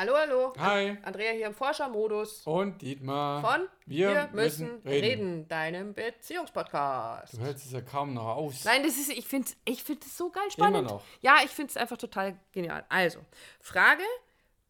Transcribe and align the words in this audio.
Hallo, 0.00 0.14
hallo. 0.14 0.52
Hi. 0.60 0.96
Andrea 1.02 1.32
hier 1.32 1.46
im 1.48 1.54
Forschermodus. 1.54 2.46
Und 2.46 2.80
Dietmar. 2.80 3.40
Von 3.40 3.66
Wir 3.84 4.10
Wir 4.10 4.28
müssen, 4.32 4.66
müssen 4.74 4.88
reden. 4.88 5.04
reden. 5.04 5.48
deinem 5.48 5.92
Beziehungspodcast. 5.92 7.36
Du 7.36 7.40
hältst 7.40 7.66
es 7.66 7.72
ja 7.72 7.80
kaum 7.80 8.14
noch 8.14 8.36
aus. 8.36 8.64
Nein, 8.64 8.84
das 8.84 8.96
ist, 8.96 9.10
ich 9.10 9.26
finde 9.26 9.48
es 9.48 9.56
ich 9.64 9.82
find 9.82 10.04
so 10.04 10.30
geil 10.30 10.48
spannend. 10.52 10.78
Immer 10.78 10.88
noch. 10.88 11.04
Ja, 11.20 11.38
ich 11.44 11.50
finde 11.50 11.70
es 11.70 11.76
einfach 11.76 11.96
total 11.96 12.38
genial. 12.52 12.84
Also, 12.88 13.18
Frage, 13.60 14.04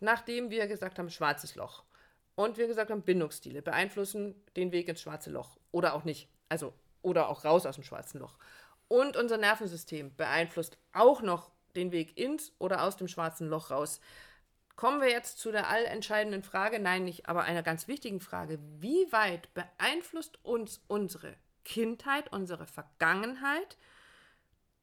nachdem 0.01 0.49
wir 0.49 0.67
gesagt 0.67 0.99
haben, 0.99 1.11
schwarzes 1.11 1.57
Loch 1.57 1.83
und 2.35 2.57
wir 2.57 2.67
gesagt 2.67 2.91
haben, 2.91 3.03
Bindungsstile 3.03 3.61
beeinflussen 3.61 4.35
den 4.57 4.73
Weg 4.73 4.89
ins 4.89 5.03
schwarze 5.03 5.29
Loch 5.29 5.59
oder 5.73 5.93
auch 5.93 6.05
nicht. 6.05 6.31
Also, 6.49 6.73
oder 7.03 7.29
auch 7.29 7.45
raus 7.45 7.67
aus 7.67 7.75
dem 7.75 7.85
schwarzen 7.85 8.19
Loch. 8.21 8.39
Und 8.89 9.19
unser 9.19 9.37
Nervensystem 9.37 10.17
beeinflusst 10.17 10.79
auch 10.95 11.21
noch 11.21 11.51
den 11.77 11.93
Weg 11.93 12.17
ins 12.17 12.53
oder 12.59 12.83
aus 12.83 12.97
dem 12.97 13.09
schwarzen 13.09 13.47
Loch 13.49 13.71
raus. 13.71 14.01
Kommen 14.79 15.01
wir 15.01 15.11
jetzt 15.11 15.41
zu 15.41 15.51
der 15.51 15.69
allentscheidenden 15.71 16.45
Frage, 16.45 16.79
nein, 16.79 17.03
nicht, 17.03 17.29
aber 17.29 17.43
einer 17.43 17.65
ganz 17.65 17.89
wichtigen 17.89 18.21
Frage. 18.21 18.61
Wie 18.79 19.11
weit 19.11 19.53
beeinflusst 19.53 20.39
uns 20.45 20.81
unsere 20.87 21.35
Kindheit, 21.65 22.33
unsere 22.33 22.65
Vergangenheit 22.69 23.77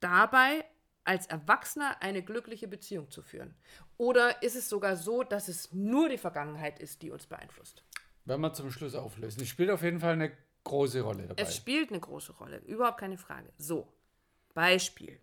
dabei, 0.02 0.66
als 1.06 1.28
Erwachsener 1.28 2.02
eine 2.02 2.24
glückliche 2.24 2.68
Beziehung 2.68 3.10
zu 3.10 3.22
führen? 3.22 3.56
Oder 3.96 4.44
ist 4.44 4.58
es 4.58 4.68
sogar 4.68 4.98
so, 4.98 5.24
dass 5.24 5.48
es 5.48 5.72
nur 5.72 6.10
die 6.10 6.18
Vergangenheit 6.18 6.80
ist, 6.80 7.02
die 7.02 7.12
uns 7.12 7.26
beeinflusst? 7.26 7.86
Wenn 8.26 8.42
wir 8.42 8.52
zum 8.52 8.72
Schluss 8.72 8.96
auflösen. 8.96 9.44
Es 9.44 9.48
spielt 9.48 9.70
auf 9.70 9.82
jeden 9.82 10.02
Fall 10.02 10.16
eine 10.16 10.34
große 10.66 11.00
Rolle 11.00 11.26
dabei. 11.26 11.42
Es 11.42 11.56
spielt 11.56 11.92
eine 11.92 12.02
große 12.02 12.34
Rolle, 12.34 12.58
überhaupt 12.66 13.00
keine 13.00 13.18
Frage. 13.18 13.54
So, 13.58 13.88
Beispiel. 14.54 15.22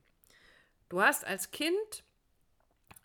Du 0.88 1.02
hast 1.02 1.26
als 1.26 1.50
Kind 1.50 2.04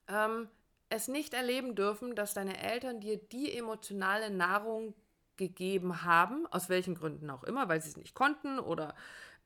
ähm, 0.07 0.47
es 0.89 1.07
nicht 1.07 1.33
erleben 1.33 1.75
dürfen, 1.75 2.15
dass 2.15 2.33
deine 2.33 2.61
Eltern 2.61 2.99
dir 3.01 3.17
die 3.17 3.55
emotionale 3.55 4.29
Nahrung 4.29 4.93
gegeben 5.35 6.03
haben, 6.03 6.47
aus 6.47 6.69
welchen 6.69 6.95
Gründen 6.95 7.29
auch 7.29 7.43
immer, 7.43 7.69
weil 7.69 7.81
sie 7.81 7.89
es 7.89 7.97
nicht 7.97 8.15
konnten 8.15 8.59
oder 8.59 8.95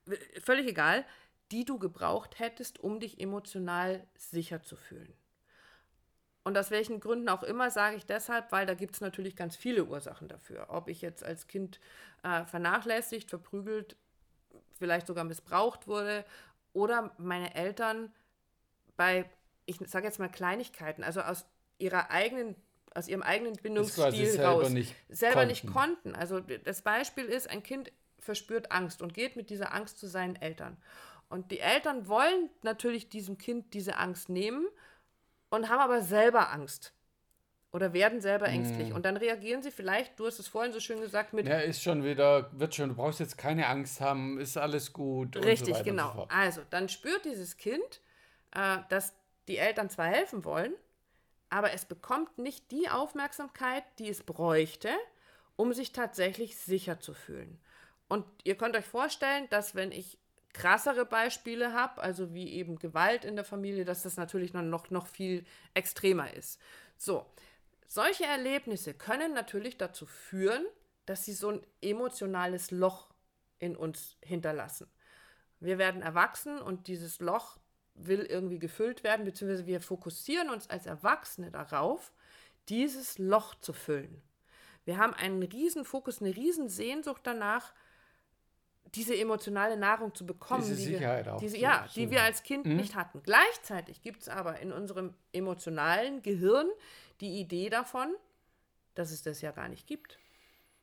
äh, 0.06 0.40
völlig 0.40 0.66
egal, 0.66 1.04
die 1.50 1.64
du 1.64 1.78
gebraucht 1.78 2.38
hättest, 2.38 2.80
um 2.80 2.98
dich 2.98 3.20
emotional 3.20 4.06
sicher 4.16 4.62
zu 4.62 4.76
fühlen. 4.76 5.12
Und 6.44 6.58
aus 6.58 6.70
welchen 6.70 6.98
Gründen 6.98 7.28
auch 7.28 7.42
immer 7.42 7.70
sage 7.70 7.96
ich 7.96 8.06
deshalb, 8.06 8.50
weil 8.50 8.66
da 8.66 8.74
gibt 8.74 8.94
es 8.94 9.00
natürlich 9.00 9.36
ganz 9.36 9.54
viele 9.54 9.84
Ursachen 9.84 10.26
dafür. 10.28 10.66
Ob 10.70 10.88
ich 10.88 11.00
jetzt 11.00 11.22
als 11.22 11.46
Kind 11.46 11.78
äh, 12.24 12.44
vernachlässigt, 12.46 13.30
verprügelt, 13.30 13.96
vielleicht 14.76 15.06
sogar 15.06 15.24
missbraucht 15.24 15.86
wurde 15.86 16.24
oder 16.72 17.14
meine 17.18 17.54
Eltern 17.54 18.12
bei, 18.96 19.30
ich 19.66 19.78
sage 19.86 20.06
jetzt 20.06 20.18
mal 20.18 20.28
Kleinigkeiten, 20.28 21.04
also 21.04 21.20
aus 21.20 21.46
ihrer 21.78 22.10
eigenen, 22.10 22.56
aus 22.94 23.08
ihrem 23.08 23.22
eigenen 23.22 23.54
Bindungsstil 23.54 24.26
selber 24.26 24.62
raus, 24.62 24.70
nicht 24.70 24.94
selber 25.08 25.44
nicht 25.44 25.66
konnten. 25.66 26.12
konnten. 26.12 26.14
Also 26.14 26.40
das 26.40 26.82
Beispiel 26.82 27.24
ist, 27.24 27.50
ein 27.50 27.62
Kind 27.62 27.92
verspürt 28.18 28.70
Angst 28.72 29.02
und 29.02 29.14
geht 29.14 29.36
mit 29.36 29.50
dieser 29.50 29.74
Angst 29.74 29.98
zu 29.98 30.06
seinen 30.06 30.36
Eltern. 30.36 30.76
Und 31.28 31.50
die 31.50 31.60
Eltern 31.60 32.08
wollen 32.08 32.50
natürlich 32.62 33.08
diesem 33.08 33.38
Kind 33.38 33.74
diese 33.74 33.96
Angst 33.96 34.28
nehmen 34.28 34.66
und 35.50 35.68
haben 35.68 35.80
aber 35.80 36.02
selber 36.02 36.52
Angst. 36.52 36.92
Oder 37.72 37.94
werden 37.94 38.20
selber 38.20 38.48
ängstlich. 38.48 38.90
Mhm. 38.90 38.96
Und 38.96 39.06
dann 39.06 39.16
reagieren 39.16 39.62
sie 39.62 39.70
vielleicht, 39.70 40.20
du 40.20 40.26
hast 40.26 40.38
es 40.38 40.46
vorhin 40.46 40.72
so 40.72 40.80
schön 40.80 41.00
gesagt, 41.00 41.32
mit 41.32 41.48
Ja, 41.48 41.58
ist 41.58 41.82
schon 41.82 42.04
wieder, 42.04 42.50
wird 42.52 42.74
schon, 42.74 42.90
du 42.90 42.94
brauchst 42.94 43.18
jetzt 43.18 43.38
keine 43.38 43.66
Angst 43.66 44.02
haben, 44.02 44.38
ist 44.38 44.58
alles 44.58 44.92
gut. 44.92 45.36
so 45.36 45.40
Richtig, 45.40 45.76
und 45.76 45.84
genau. 45.84 46.12
So 46.14 46.26
also, 46.28 46.60
dann 46.68 46.90
spürt 46.90 47.24
dieses 47.24 47.56
Kind, 47.56 48.02
äh, 48.54 48.78
dass 48.90 49.14
die 49.48 49.58
Eltern 49.58 49.90
zwar 49.90 50.06
helfen 50.06 50.44
wollen, 50.44 50.74
aber 51.50 51.72
es 51.72 51.84
bekommt 51.84 52.38
nicht 52.38 52.70
die 52.70 52.88
Aufmerksamkeit, 52.88 53.84
die 53.98 54.08
es 54.08 54.22
bräuchte, 54.22 54.90
um 55.56 55.72
sich 55.72 55.92
tatsächlich 55.92 56.56
sicher 56.56 57.00
zu 57.00 57.12
fühlen. 57.14 57.60
Und 58.08 58.24
ihr 58.44 58.56
könnt 58.56 58.76
euch 58.76 58.84
vorstellen, 58.84 59.48
dass 59.50 59.74
wenn 59.74 59.92
ich 59.92 60.18
krassere 60.52 61.06
Beispiele 61.06 61.72
habe, 61.72 62.02
also 62.02 62.34
wie 62.34 62.52
eben 62.52 62.78
Gewalt 62.78 63.24
in 63.24 63.36
der 63.36 63.44
Familie, 63.44 63.84
dass 63.84 64.02
das 64.02 64.16
natürlich 64.16 64.52
noch, 64.52 64.90
noch, 64.90 65.06
viel 65.06 65.44
extremer 65.74 66.32
ist. 66.34 66.60
So, 66.96 67.26
solche 67.88 68.24
Erlebnisse 68.24 68.94
können 68.94 69.32
natürlich 69.32 69.78
dazu 69.78 70.06
führen, 70.06 70.64
dass 71.06 71.24
sie 71.24 71.32
so 71.32 71.50
ein 71.50 71.66
emotionales 71.80 72.70
Loch 72.70 73.10
in 73.58 73.76
uns 73.76 74.16
hinterlassen. 74.22 74.90
Wir 75.60 75.78
werden 75.78 76.02
erwachsen 76.02 76.58
und 76.60 76.88
dieses 76.88 77.20
Loch 77.20 77.58
will 77.94 78.20
irgendwie 78.20 78.58
gefüllt 78.58 79.04
werden, 79.04 79.24
beziehungsweise 79.24 79.66
wir 79.66 79.80
fokussieren 79.80 80.50
uns 80.50 80.68
als 80.70 80.86
Erwachsene 80.86 81.50
darauf, 81.50 82.12
dieses 82.68 83.18
Loch 83.18 83.54
zu 83.56 83.72
füllen. 83.72 84.22
Wir 84.84 84.98
haben 84.98 85.14
einen 85.14 85.42
riesen 85.42 85.84
Fokus, 85.84 86.20
eine 86.20 86.34
riesen 86.34 86.68
Sehnsucht 86.68 87.20
danach, 87.24 87.72
diese 88.94 89.16
emotionale 89.16 89.76
Nahrung 89.76 90.14
zu 90.14 90.26
bekommen. 90.26 90.62
Diese 90.64 90.76
die 90.76 90.82
Sicherheit 90.94 91.26
wir, 91.26 91.34
auch 91.34 91.40
diese, 91.40 91.54
zu 91.56 91.62
Ja, 91.62 91.88
die 91.94 92.10
wir 92.10 92.22
als 92.22 92.42
Kind 92.42 92.66
Mhm. 92.66 92.76
nicht 92.76 92.94
hatten. 92.94 93.22
Gleichzeitig 93.22 94.02
gibt 94.02 94.22
es 94.22 94.28
aber 94.28 94.58
in 94.60 94.72
unserem 94.72 95.14
emotionalen 95.32 96.22
Gehirn 96.22 96.68
die 97.20 97.40
Idee 97.40 97.70
davon, 97.70 98.14
dass 98.94 99.10
es 99.10 99.22
das 99.22 99.40
ja 99.40 99.52
gar 99.52 99.68
nicht 99.68 99.86
gibt. 99.86 100.18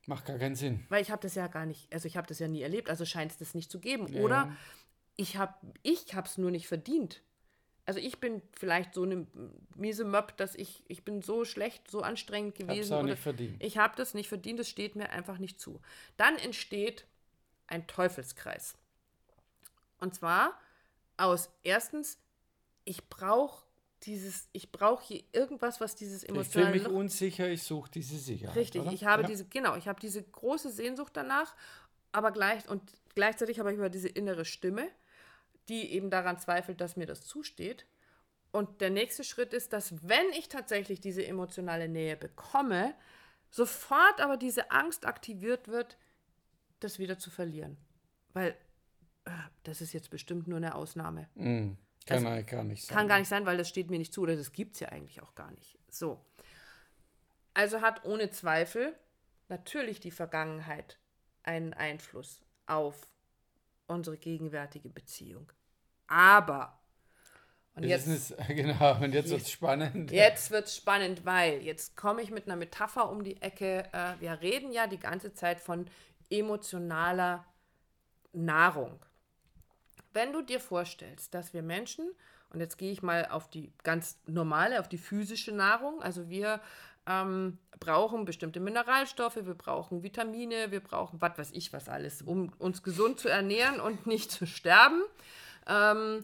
Macht 0.07 0.25
gar 0.25 0.39
keinen 0.39 0.55
Sinn. 0.55 0.85
Weil 0.89 1.01
ich 1.03 1.11
habe 1.11 1.21
das 1.21 1.35
ja 1.35 1.45
gar 1.47 1.65
nicht, 1.67 1.93
also 1.93 2.07
ich 2.07 2.17
habe 2.17 2.25
das 2.25 2.39
ja 2.39 2.47
nie 2.47 2.61
erlebt, 2.63 2.89
also 2.89 3.05
scheint 3.05 3.31
es 3.31 3.37
das 3.37 3.53
nicht 3.53 3.69
zu 3.69 3.79
geben. 3.79 4.07
Ja. 4.11 4.21
Oder 4.21 4.55
ich 5.19 5.35
habe 5.35 5.53
ich 5.83 6.13
es 6.13 6.37
nur 6.37 6.49
nicht 6.49 6.67
verdient. 6.67 7.21
Also 7.85 7.99
ich 7.99 8.19
bin 8.19 8.41
vielleicht 8.53 8.93
so 8.93 9.03
eine 9.03 9.27
miese 9.75 10.05
Möb, 10.05 10.37
dass 10.37 10.55
ich, 10.55 10.83
ich 10.87 11.03
bin 11.03 11.21
so 11.21 11.43
schlecht, 11.43 11.91
so 11.91 12.01
anstrengend 12.01 12.57
Hab's 12.57 12.67
gewesen. 12.67 12.93
auch 12.93 12.99
oder 12.99 13.09
nicht 13.09 13.21
verdient. 13.21 13.61
Ich 13.61 13.77
habe 13.77 13.95
das 13.97 14.13
nicht 14.13 14.29
verdient, 14.29 14.61
es 14.61 14.69
steht 14.69 14.95
mir 14.95 15.09
einfach 15.09 15.37
nicht 15.37 15.59
zu. 15.59 15.81
Dann 16.15 16.37
entsteht 16.37 17.05
ein 17.67 17.85
Teufelskreis. 17.85 18.75
Und 19.99 20.15
zwar 20.15 20.57
aus 21.17 21.49
erstens, 21.63 22.17
ich 22.85 23.09
brauche 23.09 23.65
dieses, 24.03 24.47
ich 24.53 24.71
brauche 24.71 25.03
hier 25.03 25.23
irgendwas, 25.33 25.81
was 25.81 25.95
dieses 25.95 26.23
Ich 26.23 26.29
fühle 26.29 26.39
emotionale 26.39 26.71
mich 26.71 26.87
unsicher, 26.87 27.49
ich 27.49 27.63
suche 27.63 27.91
diese 27.91 28.17
Sicherheit. 28.17 28.55
Richtig, 28.55 28.83
oder? 28.83 28.93
ich 28.93 29.03
habe 29.03 29.23
ja. 29.23 29.27
diese, 29.27 29.43
genau, 29.43 29.75
ich 29.75 29.89
habe 29.89 29.99
diese 29.99 30.23
große 30.23 30.69
Sehnsucht 30.69 31.11
danach, 31.17 31.55
aber 32.13 32.31
gleich 32.31 32.69
und 32.69 32.81
gleichzeitig 33.15 33.59
habe 33.59 33.73
ich 33.73 33.79
aber 33.79 33.89
diese 33.89 34.07
innere 34.07 34.45
Stimme, 34.45 34.87
die 35.69 35.91
eben 35.93 36.09
daran 36.09 36.37
zweifelt, 36.37 36.81
dass 36.81 36.97
mir 36.97 37.05
das 37.05 37.25
zusteht. 37.25 37.85
Und 38.51 38.81
der 38.81 38.89
nächste 38.89 39.23
Schritt 39.23 39.53
ist, 39.53 39.73
dass 39.73 40.07
wenn 40.07 40.29
ich 40.37 40.49
tatsächlich 40.49 40.99
diese 40.99 41.25
emotionale 41.25 41.87
Nähe 41.87 42.17
bekomme, 42.17 42.95
sofort 43.51 44.19
aber 44.19 44.37
diese 44.37 44.71
Angst 44.71 45.05
aktiviert 45.05 45.67
wird, 45.67 45.97
das 46.79 46.97
wieder 46.97 47.19
zu 47.19 47.29
verlieren. 47.29 47.77
Weil 48.33 48.55
äh, 49.25 49.31
das 49.63 49.81
ist 49.81 49.93
jetzt 49.93 50.09
bestimmt 50.09 50.47
nur 50.47 50.57
eine 50.57 50.75
Ausnahme. 50.75 51.29
Mhm. 51.35 51.77
Kann 52.05 52.25
eigentlich 52.25 52.47
gar 52.47 52.63
nicht 52.63 52.85
sein. 52.85 52.97
Kann 52.97 53.07
gar 53.07 53.19
nicht 53.19 53.27
sein, 53.27 53.45
weil 53.45 53.57
das 53.57 53.69
steht 53.69 53.91
mir 53.91 53.99
nicht 53.99 54.13
zu 54.13 54.21
oder 54.21 54.35
das 54.35 54.51
gibt 54.51 54.73
es 54.73 54.79
ja 54.79 54.89
eigentlich 54.89 55.21
auch 55.21 55.35
gar 55.35 55.51
nicht. 55.51 55.77
So. 55.89 56.25
Also 57.53 57.81
hat 57.81 58.05
ohne 58.05 58.31
Zweifel 58.31 58.95
natürlich 59.47 59.99
die 59.99 60.11
Vergangenheit 60.11 60.97
einen 61.43 61.73
Einfluss 61.73 62.41
auf 62.65 63.07
unsere 63.89 64.17
gegenwärtige 64.17 64.89
Beziehung. 64.89 65.51
Aber, 66.07 66.79
und 67.75 67.83
jetzt, 67.83 68.07
ist 68.07 68.35
genau, 68.47 68.99
und 69.01 69.13
jetzt 69.13 69.29
wird 69.29 69.41
es 69.41 69.51
spannend. 69.51 70.11
jetzt 70.11 70.51
wird 70.51 70.67
es 70.67 70.75
spannend, 70.75 71.25
weil 71.25 71.61
jetzt 71.61 71.95
komme 71.95 72.21
ich 72.21 72.31
mit 72.31 72.45
einer 72.45 72.55
Metapher 72.55 73.09
um 73.09 73.23
die 73.23 73.41
Ecke. 73.41 73.89
Äh, 73.93 74.13
wir 74.19 74.41
reden 74.41 74.71
ja 74.71 74.87
die 74.87 74.99
ganze 74.99 75.33
Zeit 75.33 75.59
von 75.59 75.85
emotionaler 76.29 77.45
Nahrung. 78.33 78.99
Wenn 80.13 80.33
du 80.33 80.41
dir 80.41 80.59
vorstellst, 80.59 81.33
dass 81.33 81.53
wir 81.53 81.61
Menschen, 81.61 82.09
und 82.51 82.59
jetzt 82.59 82.77
gehe 82.77 82.91
ich 82.91 83.03
mal 83.03 83.27
auf 83.27 83.49
die 83.49 83.71
ganz 83.83 84.19
normale, 84.25 84.79
auf 84.79 84.89
die 84.89 84.97
physische 84.97 85.51
Nahrung, 85.51 86.01
also 86.01 86.29
wir 86.29 86.61
ähm, 87.09 87.57
brauchen 87.79 88.25
bestimmte 88.25 88.59
Mineralstoffe, 88.59 89.37
wir 89.37 89.55
brauchen 89.55 90.03
Vitamine, 90.03 90.71
wir 90.71 90.79
brauchen 90.79 91.19
was 91.19 91.37
weiß 91.37 91.51
ich 91.53 91.73
was 91.73 91.89
alles, 91.89 92.21
um 92.21 92.53
uns 92.59 92.83
gesund 92.83 93.19
zu 93.19 93.27
ernähren 93.27 93.81
und 93.81 94.05
nicht 94.07 94.31
zu 94.31 94.45
sterben. 94.45 95.01
Ähm, 95.67 96.23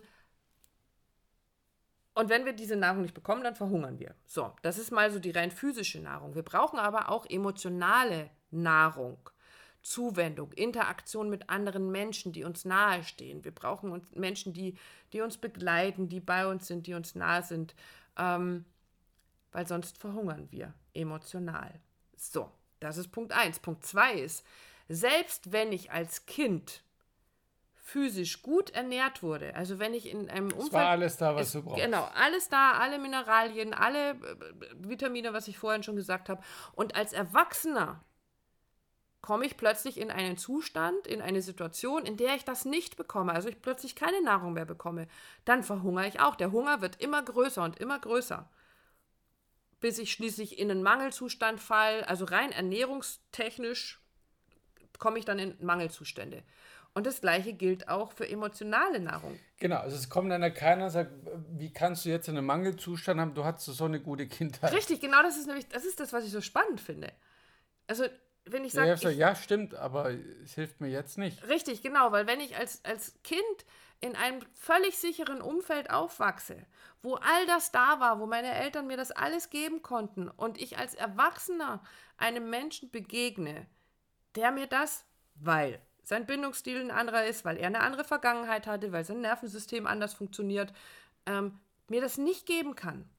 und 2.13 2.29
wenn 2.29 2.45
wir 2.45 2.53
diese 2.53 2.77
Nahrung 2.77 3.01
nicht 3.01 3.13
bekommen, 3.13 3.43
dann 3.43 3.55
verhungern 3.55 3.99
wir. 3.99 4.15
So, 4.25 4.53
das 4.61 4.77
ist 4.77 4.91
mal 4.91 5.11
so 5.11 5.19
die 5.19 5.31
rein 5.31 5.51
physische 5.51 5.99
Nahrung. 5.99 6.35
Wir 6.35 6.43
brauchen 6.43 6.79
aber 6.79 7.09
auch 7.09 7.25
emotionale 7.25 8.29
Nahrung. 8.51 9.17
Zuwendung, 9.81 10.51
Interaktion 10.53 11.29
mit 11.29 11.47
anderen 11.51 11.91
Menschen, 11.91 12.31
die 12.33 12.43
uns 12.43 12.65
nahestehen. 12.65 13.43
Wir 13.43 13.53
brauchen 13.53 13.91
uns 13.91 14.15
Menschen, 14.15 14.51
die, 14.51 14.75
die 15.13 15.21
uns 15.21 15.37
begleiten, 15.37 16.09
die 16.09 16.19
bei 16.19 16.47
uns 16.47 16.65
sind, 16.65 16.87
die 16.87 16.95
uns 16.95 17.13
nahe 17.13 17.43
sind, 17.43 17.75
ähm, 18.17 18.65
weil 19.55 19.65
sonst 19.65 19.97
verhungern 19.97 20.51
wir 20.51 20.73
emotional. 20.93 21.79
So, 22.17 22.51
das 22.81 22.97
ist 22.97 23.07
Punkt 23.13 23.31
1. 23.31 23.59
Punkt 23.59 23.85
2 23.85 24.15
ist, 24.15 24.45
selbst 24.89 25.53
wenn 25.53 25.71
ich 25.71 25.93
als 25.93 26.25
Kind 26.25 26.83
physisch 27.73 28.41
gut 28.41 28.71
ernährt 28.71 29.23
wurde, 29.23 29.55
also 29.55 29.79
wenn 29.79 29.93
ich 29.93 30.11
in 30.11 30.29
einem 30.29 30.47
Umfeld... 30.47 30.67
Es 30.67 30.73
war 30.73 30.89
alles 30.89 31.15
da, 31.15 31.35
was 31.35 31.47
es, 31.47 31.53
du 31.53 31.63
brauchst. 31.63 31.81
Genau, 31.81 32.03
alles 32.15 32.49
da, 32.49 32.73
alle 32.73 32.99
Mineralien, 32.99 33.73
alle 33.73 34.09
äh, 34.09 34.15
Vitamine, 34.73 35.31
was 35.31 35.47
ich 35.47 35.57
vorhin 35.57 35.83
schon 35.83 35.95
gesagt 35.95 36.27
habe. 36.27 36.43
Und 36.73 36.97
als 36.97 37.13
Erwachsener 37.13 38.03
komme 39.21 39.45
ich 39.45 39.55
plötzlich 39.55 39.97
in 39.97 40.11
einen 40.11 40.35
Zustand, 40.35 41.07
in 41.07 41.21
eine 41.21 41.41
Situation, 41.41 42.05
in 42.05 42.17
der 42.17 42.35
ich 42.35 42.43
das 42.43 42.65
nicht 42.65 42.97
bekomme, 42.97 43.31
also 43.31 43.47
ich 43.47 43.61
plötzlich 43.61 43.95
keine 43.95 44.21
Nahrung 44.21 44.51
mehr 44.51 44.65
bekomme, 44.65 45.07
dann 45.45 45.63
verhungere 45.63 46.07
ich 46.07 46.19
auch. 46.19 46.35
Der 46.35 46.51
Hunger 46.51 46.81
wird 46.81 47.01
immer 47.01 47.23
größer 47.23 47.63
und 47.63 47.79
immer 47.79 47.99
größer, 47.99 48.49
bis 49.79 49.99
ich 49.99 50.11
schließlich 50.11 50.59
in 50.59 50.71
einen 50.71 50.83
Mangelzustand 50.83 51.59
falle. 51.59 52.07
Also 52.07 52.25
rein 52.25 52.51
ernährungstechnisch 52.51 54.01
komme 54.97 55.19
ich 55.19 55.25
dann 55.25 55.39
in 55.39 55.55
Mangelzustände. 55.63 56.43
Und 56.93 57.05
das 57.05 57.19
gleiche 57.19 57.51
gilt 57.51 57.89
auch 57.89 58.13
für 58.13 58.27
emotionale 58.27 59.01
Nahrung. 59.01 59.37
Genau, 59.59 59.77
also 59.77 59.97
es 59.97 60.09
kommt 60.09 60.31
dann 60.31 60.41
ja 60.41 60.49
keiner 60.49 60.85
und 60.85 60.91
sagt, 60.91 61.11
wie 61.49 61.71
kannst 61.73 62.05
du 62.05 62.09
jetzt 62.09 62.29
einen 62.29 62.45
Mangelzustand 62.45 63.19
haben, 63.19 63.33
du 63.33 63.43
hattest 63.43 63.65
so 63.65 63.83
eine 63.83 63.99
gute 63.99 64.27
Kindheit. 64.27 64.71
Richtig, 64.71 65.01
genau 65.01 65.21
das 65.21 65.37
ist 65.37 65.47
nämlich, 65.47 65.67
das 65.67 65.83
ist 65.83 65.99
das, 65.99 66.13
was 66.13 66.23
ich 66.23 66.31
so 66.31 66.39
spannend 66.39 66.79
finde. 66.79 67.11
Also 67.87 68.05
wenn 68.45 68.63
ich 68.63 68.73
sage. 68.73 68.89
Ja, 68.89 69.09
ja, 69.09 69.35
stimmt, 69.35 69.75
aber 69.75 70.11
es 70.43 70.53
hilft 70.53 70.81
mir 70.81 70.89
jetzt 70.89 71.17
nicht. 71.17 71.47
Richtig, 71.47 71.81
genau, 71.81 72.11
weil 72.11 72.27
wenn 72.27 72.39
ich 72.39 72.55
als, 72.57 72.83
als 72.85 73.15
Kind 73.23 73.65
in 74.01 74.15
einem 74.15 74.41
völlig 74.53 74.97
sicheren 74.97 75.41
Umfeld 75.41 75.89
aufwachse, 75.89 76.65
wo 77.01 77.15
all 77.15 77.45
das 77.47 77.71
da 77.71 77.99
war, 77.99 78.19
wo 78.19 78.25
meine 78.25 78.53
Eltern 78.53 78.87
mir 78.87 78.97
das 78.97 79.11
alles 79.11 79.49
geben 79.49 79.81
konnten 79.81 80.29
und 80.29 80.61
ich 80.61 80.77
als 80.77 80.95
Erwachsener 80.95 81.83
einem 82.17 82.49
Menschen 82.49 82.91
begegne, 82.91 83.65
der 84.35 84.51
mir 84.51 84.67
das, 84.67 85.05
weil 85.35 85.81
sein 86.03 86.27
Bindungsstil 86.27 86.79
ein 86.79 86.91
anderer 86.91 87.25
ist, 87.25 87.45
weil 87.45 87.57
er 87.57 87.67
eine 87.67 87.79
andere 87.79 88.03
Vergangenheit 88.03 88.67
hatte, 88.67 88.91
weil 88.91 89.05
sein 89.05 89.21
Nervensystem 89.21 89.87
anders 89.87 90.13
funktioniert, 90.13 90.71
ähm, 91.25 91.59
mir 91.87 92.01
das 92.01 92.17
nicht 92.17 92.45
geben 92.45 92.75
kann, 92.75 93.09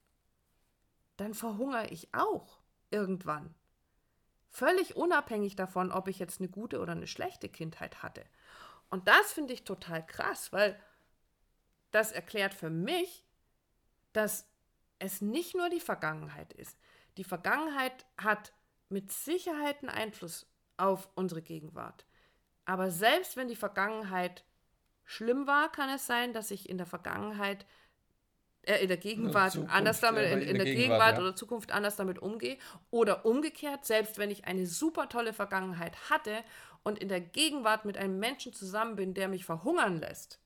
dann 1.17 1.35
verhungere 1.35 1.89
ich 1.89 2.15
auch 2.15 2.61
irgendwann. 2.91 3.55
Völlig 4.51 4.97
unabhängig 4.97 5.57
davon, 5.57 5.93
ob 5.93 6.09
ich 6.09 6.19
jetzt 6.19 6.41
eine 6.41 6.49
gute 6.49 6.81
oder 6.81 6.93
eine 6.93 7.07
schlechte 7.07 7.49
Kindheit 7.49 8.03
hatte. 8.03 8.25
Und 8.91 9.09
das 9.09 9.33
finde 9.33 9.53
ich 9.53 9.65
total 9.65 10.07
krass, 10.07 10.53
weil 10.53 10.81
das 11.91 12.13
erklärt 12.13 12.55
für 12.55 12.71
mich, 12.71 13.25
dass 14.13 14.49
es 14.99 15.21
nicht 15.21 15.55
nur 15.55 15.69
die 15.69 15.81
Vergangenheit 15.81 16.53
ist. 16.53 16.79
Die 17.17 17.25
Vergangenheit 17.25 18.07
hat 18.17 18.53
mit 18.89 19.13
Sicherheit 19.13 19.81
einen 19.81 19.91
Einfluss 19.91 20.47
auf 20.77 21.09
unsere 21.15 21.43
Gegenwart. 21.43 22.07
Aber 22.65 22.91
selbst 22.91 23.37
wenn 23.37 23.49
die 23.49 23.57
Vergangenheit 23.57 24.45
schlimm 25.05 25.47
war, 25.47 25.71
kann 25.71 25.91
es 25.91 26.07
sein, 26.07 26.33
dass 26.33 26.51
ich 26.51 26.69
in 26.69 26.79
der 26.79 26.87
Vergangenheit 26.87 27.67
äh, 28.67 28.83
in 28.83 28.89
der 28.89 28.97
Gegenwart 28.97 29.53
Zukunft, 29.53 29.75
anders 29.75 30.01
damit, 30.01 30.25
in, 30.25 30.41
in, 30.41 30.49
in 30.49 30.57
der, 30.57 30.65
Gegenwart, 30.65 30.77
Gegenwart 30.77 31.17
ja. 31.17 31.23
oder 31.23 31.37
Zukunft 31.37 31.73
anders 31.73 31.97
damit 31.97 32.19
umgehe. 32.19 32.59
Oder 32.91 33.25
umgekehrt, 33.25 33.85
selbst 33.85 34.19
wenn 34.19 34.31
ich 34.31 34.45
eine 34.45 34.67
super 34.67 35.09
tolle 35.09 35.33
Vergangenheit 35.33 36.11
hatte 36.11 36.43
und 36.83 36.99
in 36.99 37.09
der 37.09 37.21
Gegenwart 37.21 37.85
mit 37.85 37.97
einem 37.97 38.19
Menschen 38.19 38.53
zusammen 38.53 38.97
bin, 38.97 39.15
der 39.15 39.29
mich 39.29 39.45
verhungern 39.45 40.01
lässt, 40.01 40.41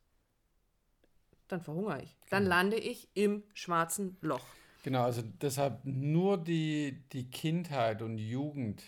dann 1.49 1.62
verhungere 1.62 2.02
ich. 2.02 2.17
Dann 2.28 2.44
genau. 2.44 2.56
lande 2.56 2.76
ich 2.76 3.08
im 3.14 3.43
schwarzen 3.55 4.19
Loch. 4.20 4.44
Genau, 4.82 5.05
also 5.05 5.23
deshalb 5.23 5.84
nur 5.84 6.38
die, 6.38 7.02
die 7.12 7.31
Kindheit 7.31 8.02
und 8.02 8.19
Jugend, 8.19 8.82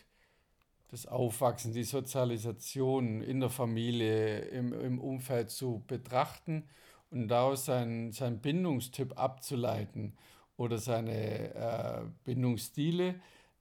das 0.89 1.07
Aufwachsen, 1.07 1.73
die 1.73 1.85
Sozialisation 1.85 3.23
in 3.23 3.41
der 3.41 3.49
Familie, 3.49 4.41
im, 4.41 4.75
im 4.75 5.01
Umfeld 5.01 5.51
zu 5.51 5.83
betrachten 5.87 6.69
und 7.13 7.29
daraus 7.29 7.67
seinen, 7.67 8.13
seinen 8.13 8.41
Bindungstyp 8.41 9.19
abzuleiten 9.19 10.17
oder 10.57 10.79
seine 10.79 11.55
äh, 11.55 12.01
Bindungsstile, 12.25 13.17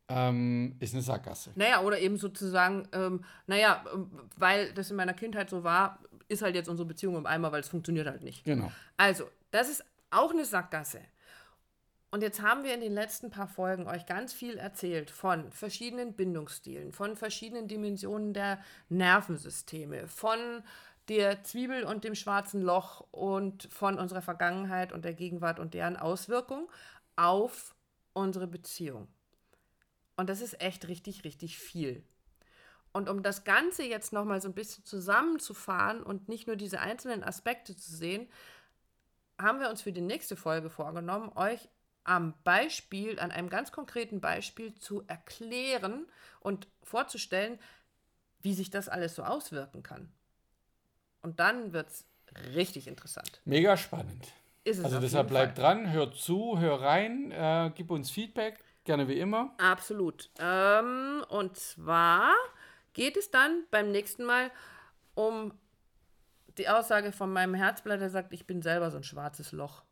ähm, 0.08 0.76
ist 0.80 0.94
eine 0.94 1.04
Sackgasse. 1.04 1.52
Naja, 1.56 1.82
oder 1.82 2.00
eben 2.00 2.18
sozusagen, 2.18 2.88
ähm, 2.92 3.24
naja, 3.48 3.84
ähm, 3.94 4.10
weil 4.38 4.74
das 4.74 4.92
in 4.92 4.98
meiner 4.98 5.14
Kindheit 5.14 5.50
so 5.50 5.64
war, 5.64 6.00
ist 6.28 6.42
halt 6.42 6.56
jetzt 6.56 6.70
unsere 6.70 6.88
Beziehung 6.88 7.16
im 7.16 7.26
Eimer, 7.26 7.52
weil 7.52 7.62
es 7.62 7.70
funktioniert 7.70 8.08
halt 8.08 8.24
nicht. 8.24 8.44
Genau. 8.44 8.72
Also, 8.98 9.30
das 9.52 9.70
ist 9.70 9.84
auch 10.10 10.32
eine 10.32 10.46
Sackgasse. 10.46 11.00
Und 12.14 12.24
jetzt 12.24 12.42
haben 12.42 12.66
wir 12.66 12.74
in 12.74 12.82
den 12.82 12.94
letzten 12.94 13.32
paar 13.32 13.48
Folgen 13.48 13.88
euch 13.88 14.06
ganz 14.06 14.34
viel 14.34 14.58
erzählt 14.58 15.10
von 15.10 15.50
verschiedenen 15.54 16.14
Bindungsstilen, 16.14 16.92
von 16.92 17.16
verschiedenen 17.16 17.70
Dimensionen 17.70 18.34
der 18.34 18.60
Nervensysteme, 18.90 20.08
von 20.08 20.62
der 21.08 21.44
Zwiebel 21.44 21.84
und 21.84 22.04
dem 22.04 22.16
schwarzen 22.16 22.62
Loch 22.62 23.02
und 23.12 23.68
von 23.72 24.00
unserer 24.00 24.22
Vergangenheit 24.22 24.94
und 24.94 25.04
der 25.04 25.14
Gegenwart 25.14 25.60
und 25.60 25.74
deren 25.74 25.98
Auswirkung 25.98 26.70
auf 27.16 27.76
unsere 28.14 28.48
Beziehung. 28.48 29.08
Und 30.16 30.30
das 30.30 30.42
ist 30.42 30.62
echt 30.62 30.88
richtig, 30.88 31.24
richtig 31.24 31.58
viel. 31.58 32.04
Und 32.94 33.10
um 33.10 33.24
das 33.24 33.44
Ganze 33.44 33.84
jetzt 33.84 34.12
nochmal 34.14 34.42
so 34.42 34.50
ein 34.50 34.54
bisschen 34.54 34.86
zusammenzufahren 34.86 36.04
und 36.04 36.28
nicht 36.28 36.48
nur 36.48 36.56
diese 36.56 36.80
einzelnen 36.82 37.24
Aspekte 37.24 37.76
zu 37.76 37.96
sehen, 37.96 38.28
haben 39.40 39.60
wir 39.60 39.70
uns 39.70 39.82
für 39.82 39.94
die 39.94 40.02
nächste 40.02 40.36
Folge 40.36 40.70
vorgenommen, 40.70 41.32
euch 41.36 41.70
am 42.04 42.34
Beispiel, 42.44 43.20
an 43.20 43.32
einem 43.32 43.50
ganz 43.50 43.72
konkreten 43.72 44.22
Beispiel 44.22 44.76
zu 44.76 45.04
erklären 45.08 46.06
und 46.40 46.68
vorzustellen, 46.84 47.60
wie 48.42 48.54
sich 48.54 48.70
das 48.70 48.90
alles 48.90 49.16
so 49.16 49.24
auswirken 49.24 49.84
kann. 49.84 50.12
Und 51.22 51.40
dann 51.40 51.74
wird 51.74 51.90
es 51.90 52.06
richtig 52.56 52.88
interessant. 52.88 53.42
Mega 53.46 53.78
spannend. 53.78 54.28
also 54.66 55.00
deshalb 55.00 55.28
bleibt 55.28 55.58
dran, 55.58 55.92
hört 55.92 56.16
zu, 56.16 56.60
hör 56.60 56.82
rein, 56.82 57.32
äh, 57.32 57.72
gib 57.76 57.92
uns 57.92 58.10
Feedback, 58.12 58.60
gerne 58.84 59.08
wie 59.08 59.20
immer. 59.20 59.54
Absolut. 59.58 60.30
Ähm, 60.40 61.24
und 61.30 61.58
zwar 61.58 62.34
geht 62.94 63.18
es 63.18 63.32
dann 63.32 63.64
beim 63.72 63.92
nächsten 63.92 64.24
Mal 64.24 64.52
um 65.14 65.54
die 66.58 66.68
Aussage 66.68 67.12
von 67.12 67.32
meinem 67.32 67.54
Herzblatt, 67.54 68.02
der 68.02 68.10
sagt, 68.10 68.34
ich 68.34 68.46
bin 68.46 68.62
selber 68.62 68.92
so 68.92 68.98
ein 68.98 69.04
schwarzes 69.04 69.52
Loch. 69.52 69.84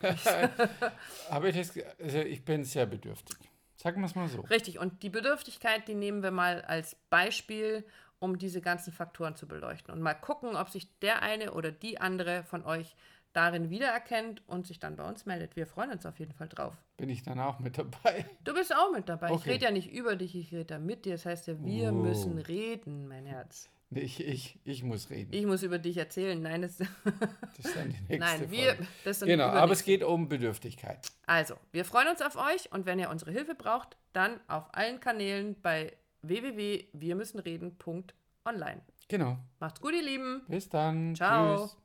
Aber 1.30 1.48
ich, 1.48 1.56
also 1.56 2.18
ich 2.18 2.44
bin 2.44 2.64
sehr 2.64 2.86
bedürftig. 2.86 3.36
Sagen 3.76 4.00
wir 4.00 4.06
es 4.06 4.14
mal 4.14 4.28
so. 4.28 4.42
Richtig, 4.42 4.78
und 4.78 5.02
die 5.02 5.10
Bedürftigkeit, 5.10 5.88
die 5.88 5.94
nehmen 5.94 6.22
wir 6.22 6.30
mal 6.30 6.62
als 6.62 6.96
Beispiel, 7.10 7.84
um 8.22 8.38
diese 8.38 8.60
ganzen 8.60 8.92
Faktoren 8.92 9.34
zu 9.34 9.48
beleuchten. 9.48 9.92
Und 9.92 10.00
mal 10.00 10.14
gucken, 10.14 10.54
ob 10.54 10.70
sich 10.70 10.88
der 11.00 11.22
eine 11.22 11.52
oder 11.52 11.72
die 11.72 12.00
andere 12.00 12.44
von 12.44 12.64
euch 12.64 12.94
darin 13.32 13.68
wiedererkennt 13.68 14.42
und 14.46 14.66
sich 14.66 14.78
dann 14.78 14.94
bei 14.94 15.08
uns 15.08 15.26
meldet. 15.26 15.56
Wir 15.56 15.66
freuen 15.66 15.90
uns 15.90 16.06
auf 16.06 16.20
jeden 16.20 16.32
Fall 16.32 16.48
drauf. 16.48 16.74
Bin 16.98 17.08
ich 17.08 17.22
dann 17.24 17.40
auch 17.40 17.58
mit 17.58 17.78
dabei? 17.78 18.26
Du 18.44 18.54
bist 18.54 18.74
auch 18.74 18.92
mit 18.92 19.08
dabei. 19.08 19.30
Okay. 19.30 19.40
Ich 19.40 19.46
rede 19.46 19.64
ja 19.64 19.70
nicht 19.72 19.92
über 19.92 20.14
dich, 20.14 20.36
ich 20.36 20.52
rede 20.52 20.66
da 20.66 20.78
mit 20.78 21.04
dir. 21.04 21.12
Das 21.12 21.26
heißt 21.26 21.48
ja, 21.48 21.64
wir 21.64 21.88
oh. 21.88 21.96
müssen 21.96 22.38
reden, 22.38 23.08
mein 23.08 23.26
Herz. 23.26 23.68
Ich, 23.90 24.24
ich, 24.24 24.58
ich 24.64 24.82
muss 24.84 25.10
reden. 25.10 25.32
Ich 25.32 25.44
muss 25.44 25.62
über 25.62 25.78
dich 25.78 25.96
erzählen. 25.96 26.40
Nein, 26.40 26.62
das, 26.62 26.76
das 27.56 27.66
ist 27.66 27.76
dann 27.76 27.90
die 27.90 28.00
nächste 28.08 28.18
Nein, 28.18 28.50
wir, 28.50 28.76
das 29.04 29.18
dann 29.18 29.28
Genau, 29.28 29.46
aber 29.46 29.72
es 29.72 29.84
geht 29.84 30.04
um 30.04 30.28
Bedürftigkeit. 30.28 31.00
Also, 31.26 31.56
wir 31.72 31.84
freuen 31.84 32.08
uns 32.08 32.22
auf 32.22 32.36
euch 32.36 32.72
und 32.72 32.86
wenn 32.86 32.98
ihr 32.98 33.10
unsere 33.10 33.32
Hilfe 33.32 33.54
braucht, 33.54 33.96
dann 34.12 34.40
auf 34.48 34.72
allen 34.74 35.00
Kanälen 35.00 35.56
bei 35.60 35.92
www.wirmüssenreden.online. 36.22 38.82
Genau. 39.08 39.38
Macht's 39.60 39.80
gut, 39.80 39.94
ihr 39.94 40.02
Lieben. 40.02 40.42
Bis 40.48 40.68
dann. 40.68 41.14
Ciao. 41.14 41.66
Tschüss. 41.66 41.76